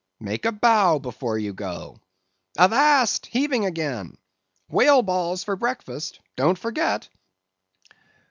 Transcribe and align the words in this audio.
make 0.19 0.45
a 0.45 0.51
bow 0.51 0.97
before 0.97 1.37
you 1.37 1.53
go.—Avast 1.53 3.27
heaving 3.27 3.67
again! 3.67 4.17
Whale 4.67 5.03
balls 5.03 5.43
for 5.43 5.55
breakfast—don't 5.55 6.57
forget." 6.57 7.07